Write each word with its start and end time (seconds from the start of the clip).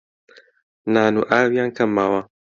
نان 0.93 1.13
و 1.19 1.21
ئاویان 1.31 1.69
کەم 1.77 1.89
ماوە 1.95 2.21